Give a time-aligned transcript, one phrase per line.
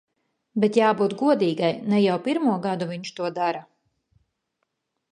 [0.63, 3.65] Bet jābūt godīgai, ne jau pirmo gadu viņš to dara.